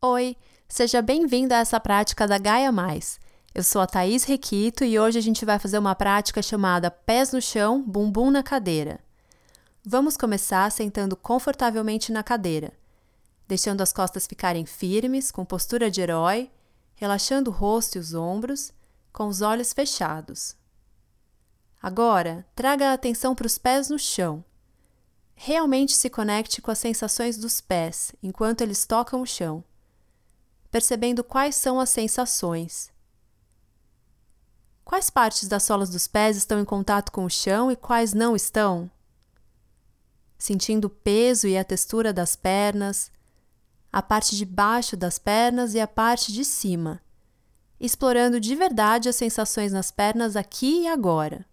[0.00, 0.36] Oi,
[0.68, 3.18] seja bem-vindo a essa prática da Gaia Mais.
[3.52, 7.32] Eu sou a Thaís Requito e hoje a gente vai fazer uma prática chamada Pés
[7.32, 9.00] no chão, bumbum na cadeira.
[9.84, 12.72] Vamos começar sentando confortavelmente na cadeira,
[13.48, 16.48] deixando as costas ficarem firmes, com postura de herói,
[16.94, 18.72] relaxando o rosto e os ombros,
[19.12, 20.54] com os olhos fechados.
[21.82, 24.44] Agora, traga a atenção para os pés no chão.
[25.34, 29.64] Realmente se conecte com as sensações dos pés enquanto eles tocam o chão
[30.70, 32.90] percebendo quais são as sensações.
[34.84, 38.34] Quais partes das solas dos pés estão em contato com o chão e quais não
[38.34, 38.90] estão?
[40.38, 43.10] Sentindo o peso e a textura das pernas,
[43.92, 47.02] a parte de baixo das pernas e a parte de cima,
[47.80, 51.44] explorando de verdade as sensações nas pernas aqui e agora.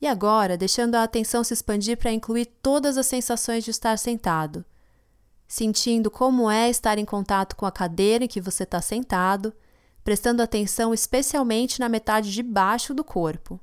[0.00, 4.64] E agora, deixando a atenção se expandir para incluir todas as sensações de estar sentado
[5.50, 9.52] sentindo como é estar em contato com a cadeira em que você está sentado,
[10.04, 13.58] prestando atenção especialmente na metade de baixo do corpo.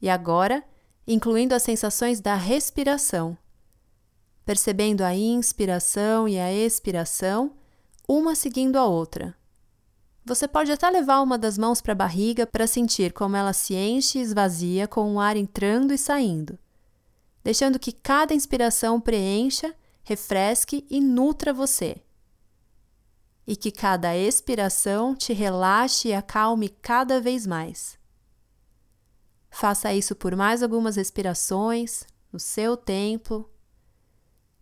[0.00, 0.64] E agora,
[1.06, 3.38] incluindo as sensações da respiração,
[4.44, 7.52] percebendo a inspiração e a expiração,
[8.08, 9.36] uma seguindo a outra.
[10.24, 13.76] Você pode até levar uma das mãos para a barriga para sentir como ela se
[13.76, 16.58] enche e esvazia com o ar entrando e saindo,
[17.44, 22.02] deixando que cada inspiração preencha refresque e nutra você.
[23.46, 27.98] E que cada expiração te relaxe e acalme cada vez mais.
[29.50, 33.48] Faça isso por mais algumas respirações, no seu tempo.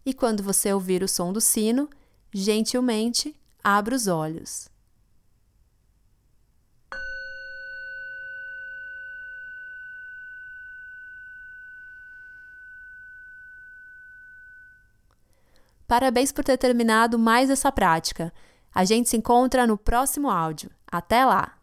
[0.04, 1.88] E quando você ouvir o som do sino,
[2.32, 4.68] gentilmente abra os olhos.
[15.90, 18.32] Parabéns por ter terminado mais essa prática.
[18.72, 20.70] A gente se encontra no próximo áudio.
[20.86, 21.54] Até lá!